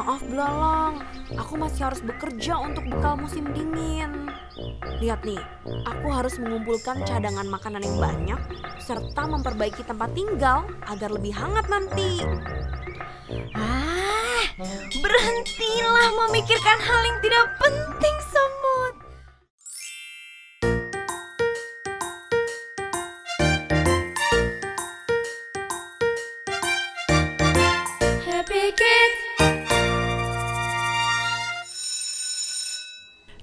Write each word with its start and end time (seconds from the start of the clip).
Maaf 0.00 0.24
belalang, 0.32 1.04
aku 1.36 1.60
masih 1.60 1.92
harus 1.92 2.00
bekerja 2.00 2.56
untuk 2.56 2.88
bekal 2.88 3.20
musim 3.20 3.44
dingin. 3.52 4.32
Lihat 4.96 5.20
nih, 5.28 5.36
aku 5.84 6.08
harus 6.08 6.40
mengumpulkan 6.40 7.04
cadangan 7.04 7.44
makanan 7.44 7.84
yang 7.84 8.00
banyak 8.00 8.40
serta 8.80 9.28
memperbaiki 9.28 9.84
tempat 9.84 10.08
tinggal 10.16 10.64
agar 10.88 11.12
lebih 11.12 11.36
hangat 11.36 11.68
nanti. 11.68 12.24
Ah, 13.52 14.40
berhentilah 15.04 16.08
memikirkan 16.16 16.80
hal 16.80 17.00
yang 17.04 17.18
tidak 17.20 17.46
penting, 17.60 18.16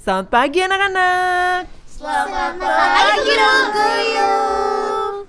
Selamat 0.08 0.32
pagi 0.32 0.64
anak-anak. 0.64 1.68
Selamat 1.84 2.56
pagi, 2.56 3.36
Guyup. 3.76 5.28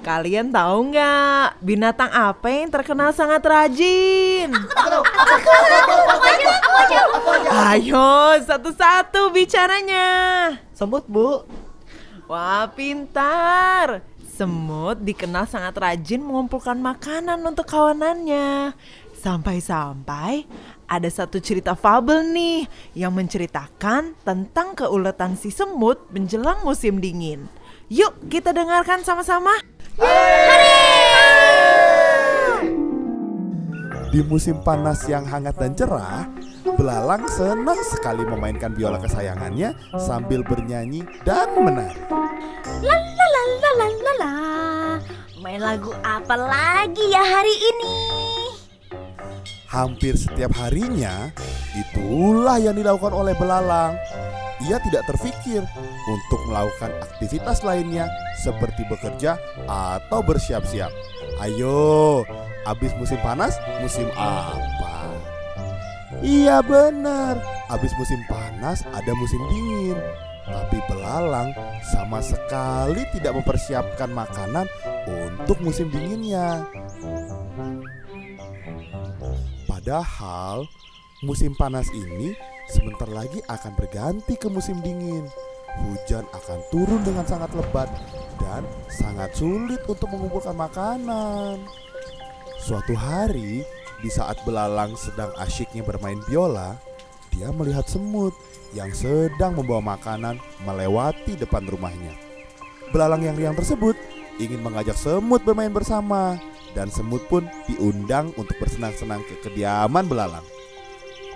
Kalian 0.00 0.48
tahu 0.48 0.88
nggak 0.88 1.60
binatang 1.60 2.08
apa 2.08 2.48
yang 2.48 2.72
terkenal 2.72 3.12
sangat 3.12 3.44
rajin? 3.44 4.48
Ayo 7.52 8.40
satu-satu 8.40 9.28
bicaranya. 9.28 10.08
Semut 10.72 11.04
bu 11.04 11.44
Wah 12.24 12.64
pintar. 12.72 14.00
Semut 14.24 15.04
dikenal 15.04 15.44
sangat 15.44 15.76
rajin 15.76 16.24
mengumpulkan 16.24 16.80
makanan 16.80 17.44
untuk 17.44 17.68
kawanannya. 17.68 18.72
Sampai-sampai 19.20 20.48
ada 20.88 21.08
satu 21.08 21.40
cerita 21.40 21.72
fabel 21.76 22.24
nih 22.32 22.68
yang 22.94 23.12
menceritakan 23.14 24.16
tentang 24.22 24.76
keuletan 24.76 25.36
si 25.36 25.48
semut 25.50 26.00
menjelang 26.12 26.62
musim 26.62 27.00
dingin. 27.00 27.46
Yuk 27.92 28.28
kita 28.32 28.52
dengarkan 28.56 29.04
sama-sama. 29.04 29.52
Di 34.14 34.22
musim 34.22 34.62
panas 34.62 35.02
yang 35.10 35.26
hangat 35.26 35.58
dan 35.58 35.74
cerah 35.74 36.30
Belalang 36.78 37.26
senang 37.26 37.78
sekali 37.82 38.22
memainkan 38.22 38.70
biola 38.70 39.02
kesayangannya 39.02 39.74
Sambil 39.98 40.46
bernyanyi 40.46 41.02
dan 41.26 41.50
menari 41.58 41.98
La 42.64 42.94
la 42.94 43.26
la 43.26 43.42
la 43.60 43.70
la 43.74 43.86
la 43.90 44.12
la. 44.18 44.34
Main 45.44 45.60
lagu 45.60 45.92
apa 46.00 46.34
lagi 46.40 47.12
ya 47.12 47.20
hari 47.20 47.52
ini? 47.52 48.23
Hampir 49.74 50.14
setiap 50.14 50.54
harinya 50.54 51.34
Itulah 51.74 52.62
yang 52.62 52.78
dilakukan 52.78 53.10
oleh 53.10 53.34
belalang. 53.34 53.98
Ia 54.70 54.78
tidak 54.78 55.02
terfikir 55.10 55.66
untuk 56.06 56.40
melakukan 56.46 56.94
aktivitas 57.02 57.66
lainnya 57.66 58.06
Seperti 58.38 58.86
bekerja 58.86 59.34
atau 59.66 60.22
bersiap-siap. 60.22 60.94
Ayo, 61.42 62.22
habis 62.62 62.94
musim 62.94 63.18
panas, 63.18 63.58
musim 63.82 64.06
apa? 64.14 65.10
Iya 66.22 66.62
benar, 66.62 67.42
habis 67.66 67.90
musim 67.98 68.22
panas 68.30 68.86
ada 68.94 69.12
musim 69.18 69.42
dingin. 69.50 69.98
Tapi 70.46 70.78
belalang 70.86 71.50
sama 71.82 72.22
sekali 72.22 73.02
tidak 73.16 73.34
mempersiapkan 73.34 74.12
makanan 74.12 74.68
untuk 75.08 75.58
musim 75.58 75.90
dinginnya 75.90 76.62
Padahal 79.84 80.64
musim 81.20 81.52
panas 81.52 81.92
ini 81.92 82.32
sebentar 82.72 83.04
lagi 83.04 83.44
akan 83.44 83.76
berganti 83.76 84.32
ke 84.32 84.48
musim 84.48 84.80
dingin. 84.80 85.28
Hujan 85.76 86.24
akan 86.32 86.58
turun 86.72 87.04
dengan 87.04 87.28
sangat 87.28 87.52
lebat 87.52 87.92
dan 88.40 88.64
sangat 88.88 89.36
sulit 89.36 89.84
untuk 89.84 90.08
mengumpulkan 90.08 90.56
makanan. 90.56 91.68
Suatu 92.64 92.96
hari, 92.96 93.60
di 94.00 94.08
saat 94.08 94.40
belalang 94.48 94.96
sedang 94.96 95.28
asyiknya 95.36 95.84
bermain 95.84 96.24
biola, 96.24 96.80
dia 97.28 97.52
melihat 97.52 97.84
semut 97.84 98.32
yang 98.72 98.88
sedang 98.88 99.52
membawa 99.52 100.00
makanan 100.00 100.40
melewati 100.64 101.36
depan 101.36 101.68
rumahnya. 101.68 102.16
Belalang 102.88 103.20
yang 103.20 103.36
riang 103.36 103.52
tersebut 103.52 104.00
ingin 104.40 104.64
mengajak 104.64 104.96
semut 104.96 105.44
bermain 105.44 105.68
bersama 105.68 106.40
dan 106.74 106.90
semut 106.90 107.22
pun 107.30 107.46
diundang 107.70 108.34
untuk 108.36 108.58
bersenang-senang 108.58 109.22
ke 109.24 109.38
kediaman 109.46 110.04
belalang. 110.10 110.44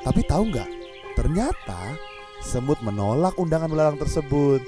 Tapi 0.03 0.21
tahu 0.27 0.51
nggak? 0.51 0.71
Ternyata 1.15 1.99
semut 2.43 2.79
menolak 2.83 3.35
undangan 3.39 3.71
belalang 3.71 3.99
tersebut. 3.99 4.63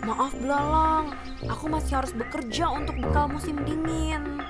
Maaf 0.00 0.32
belalang, 0.40 1.12
aku 1.44 1.68
masih 1.68 2.00
harus 2.00 2.12
bekerja 2.16 2.72
untuk 2.72 2.96
bekal 2.96 3.28
musim 3.28 3.60
dingin. 3.68 4.40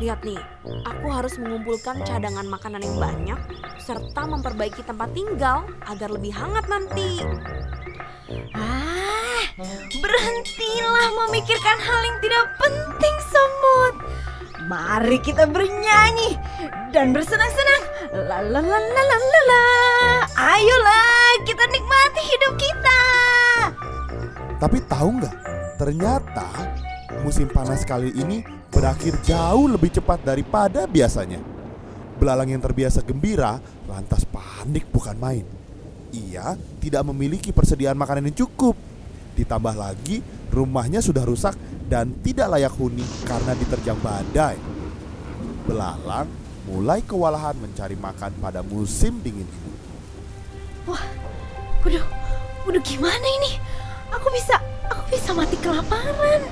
Lihat 0.00 0.24
nih, 0.24 0.40
aku 0.88 1.06
harus 1.12 1.36
mengumpulkan 1.36 2.00
cadangan 2.08 2.48
makanan 2.48 2.80
yang 2.80 2.96
banyak 2.96 3.40
serta 3.84 4.24
memperbaiki 4.24 4.80
tempat 4.84 5.12
tinggal 5.12 5.68
agar 5.84 6.08
lebih 6.08 6.32
hangat 6.32 6.64
nanti. 6.72 7.20
Ah, 8.56 9.44
berhentilah 10.00 11.08
memikirkan 11.26 11.78
hal 11.84 12.00
yang 12.08 12.18
tidak 12.24 12.46
penting, 12.56 13.16
semut. 13.28 13.94
Mari 14.68 15.16
kita 15.24 15.48
bernyanyi 15.48 16.36
dan 16.92 17.16
bersenang-senang. 17.16 17.82
La 18.28 18.44
la 18.44 18.60
la 18.60 18.76
la 18.76 19.02
la 19.08 19.16
la 19.16 19.40
la. 19.48 19.64
Ayolah, 20.36 21.40
kita 21.48 21.64
nikmati 21.72 22.20
hidup 22.20 22.54
kita. 22.60 23.00
Tapi 24.60 24.78
tahu 24.84 25.08
nggak? 25.24 25.36
Ternyata 25.80 26.48
musim 27.24 27.48
panas 27.48 27.80
kali 27.88 28.12
ini 28.12 28.44
berakhir 28.68 29.16
jauh 29.24 29.72
lebih 29.72 29.88
cepat 29.88 30.20
daripada 30.20 30.84
biasanya. 30.84 31.40
Belalang 32.20 32.52
yang 32.52 32.60
terbiasa 32.60 33.00
gembira 33.00 33.56
lantas 33.88 34.28
panik 34.28 34.84
bukan 34.92 35.16
main. 35.16 35.48
Ia 36.12 36.60
tidak 36.76 37.08
memiliki 37.08 37.56
persediaan 37.56 37.96
makanan 37.96 38.28
yang 38.28 38.44
cukup. 38.44 38.76
Ditambah 39.32 39.72
lagi 39.80 40.20
rumahnya 40.52 41.00
sudah 41.00 41.24
rusak 41.24 41.56
dan 41.88 42.12
tidak 42.20 42.52
layak 42.52 42.72
huni 42.76 43.04
karena 43.24 43.56
diterjang 43.56 43.96
badai. 44.04 44.60
Belalang 45.64 46.28
mulai 46.68 47.00
kewalahan 47.00 47.56
mencari 47.56 47.96
makan 47.96 48.32
pada 48.44 48.60
musim 48.60 49.24
dingin 49.24 49.48
ini. 49.48 49.72
Waduh, 50.84 52.04
waduh 52.68 52.84
gimana 52.84 53.26
ini? 53.40 53.56
Aku 54.12 54.28
bisa, 54.28 54.60
aku 54.92 55.08
bisa 55.08 55.32
mati 55.32 55.56
kelaparan. 55.64 56.44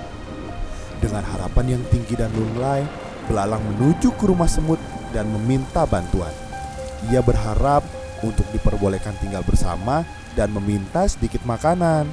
Dengan 1.00 1.24
harapan 1.24 1.76
yang 1.76 1.82
tinggi 1.92 2.16
dan 2.16 2.32
lunglai, 2.32 2.84
belalang 3.28 3.60
menuju 3.60 4.16
ke 4.16 4.24
rumah 4.24 4.48
semut 4.48 4.80
dan 5.12 5.28
meminta 5.28 5.84
bantuan. 5.84 6.32
Ia 7.12 7.20
berharap 7.20 7.84
untuk 8.24 8.48
diperbolehkan 8.56 9.12
tinggal 9.20 9.44
bersama 9.44 10.08
dan 10.32 10.48
meminta 10.56 11.04
sedikit 11.04 11.44
makanan. 11.44 12.08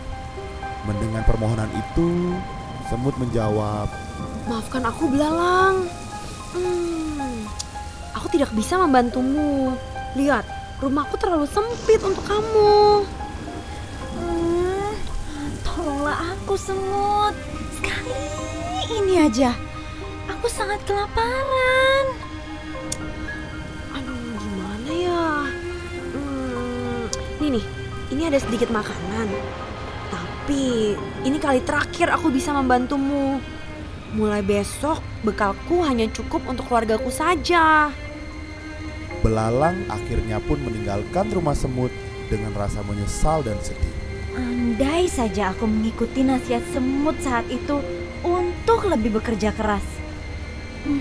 Mendengar 0.83 1.23
permohonan 1.23 1.71
itu, 1.71 2.35
semut 2.93 3.17
menjawab, 3.17 3.89
Maafkan 4.45 4.85
aku 4.85 5.09
belalang. 5.09 5.89
Hmm, 6.53 7.49
aku 8.13 8.29
tidak 8.29 8.53
bisa 8.53 8.77
membantumu. 8.77 9.73
Lihat, 10.13 10.45
rumahku 10.77 11.17
terlalu 11.17 11.49
sempit 11.49 11.97
untuk 12.05 12.21
kamu. 12.21 13.01
Hmm, 14.13 14.93
tolonglah 15.65 16.37
aku 16.37 16.53
semut. 16.53 17.33
Sekali 17.73 18.13
ini 18.93 19.25
aja. 19.25 19.57
Aku 20.29 20.45
sangat 20.45 20.77
kelaparan. 20.85 22.05
Aduh, 23.97 24.37
gimana 24.37 24.91
ya? 24.93 25.25
Hmm, 26.13 27.09
nih 27.41 27.57
nih, 27.57 27.65
ini 28.13 28.21
ada 28.29 28.37
sedikit 28.37 28.69
makanan. 28.69 29.33
Tapi 30.43 30.91
ini 31.23 31.39
kali 31.39 31.63
terakhir 31.63 32.11
aku 32.11 32.27
bisa 32.27 32.51
membantumu. 32.51 33.39
Mulai 34.11 34.43
besok 34.43 34.99
bekalku 35.23 35.87
hanya 35.87 36.03
cukup 36.11 36.43
untuk 36.51 36.67
keluargaku 36.67 37.07
saja. 37.07 37.87
belalang 39.23 39.87
akhirnya 39.87 40.43
pun 40.43 40.59
meninggalkan 40.59 41.31
rumah 41.31 41.55
semut 41.55 41.95
dengan 42.27 42.51
rasa 42.59 42.83
menyesal 42.83 43.39
dan 43.39 43.55
sedih. 43.63 43.95
Andai 44.35 45.07
saja 45.07 45.55
aku 45.55 45.63
mengikuti 45.63 46.27
nasihat 46.27 46.59
semut 46.75 47.15
saat 47.23 47.47
itu 47.47 47.79
untuk 48.27 48.83
lebih 48.91 49.23
bekerja 49.23 49.55
keras. 49.55 49.87
Hmm, 50.83 50.99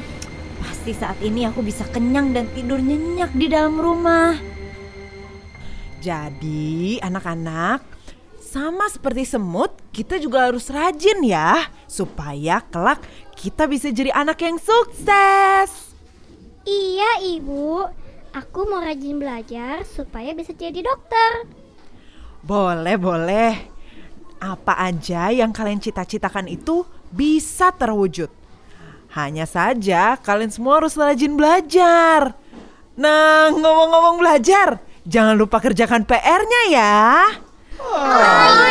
pasti 0.63 0.95
saat 0.95 1.19
ini 1.19 1.51
aku 1.51 1.67
bisa 1.67 1.83
kenyang 1.91 2.31
dan 2.31 2.47
tidur 2.55 2.79
nyenyak 2.79 3.35
di 3.35 3.51
dalam 3.51 3.75
rumah. 3.75 4.39
Jadi 5.99 7.03
anak-anak 7.03 8.02
sama 8.53 8.85
seperti 8.93 9.25
semut 9.25 9.73
kita 9.97 10.21
juga 10.21 10.45
harus 10.45 10.69
rajin 10.69 11.25
ya 11.25 11.73
supaya 11.89 12.61
kelak 12.69 13.01
kita 13.33 13.65
bisa 13.65 13.89
jadi 13.89 14.13
anak 14.13 14.45
yang 14.45 14.61
sukses. 14.61 15.97
Iya, 16.69 17.33
Ibu. 17.33 17.89
Aku 18.37 18.69
mau 18.69 18.85
rajin 18.85 19.17
belajar 19.17 19.89
supaya 19.89 20.37
bisa 20.37 20.53
jadi 20.53 20.85
dokter. 20.85 21.49
Boleh, 22.45 23.01
boleh. 23.01 23.53
Apa 24.37 24.85
aja 24.85 25.33
yang 25.33 25.57
kalian 25.57 25.81
cita-citakan 25.81 26.45
itu 26.53 26.85
bisa 27.09 27.73
terwujud. 27.73 28.29
Hanya 29.17 29.49
saja 29.49 30.21
kalian 30.21 30.53
semua 30.53 30.81
harus 30.81 30.93
rajin 31.01 31.41
belajar. 31.41 32.37
Nah, 33.01 33.49
ngomong-ngomong 33.49 34.21
belajar, 34.21 34.77
jangan 35.09 35.41
lupa 35.41 35.57
kerjakan 35.57 36.05
PR-nya 36.05 36.63
ya. 36.69 37.01
Oh. 38.15 38.62